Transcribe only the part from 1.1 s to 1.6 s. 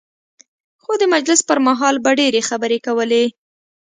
مجلس پر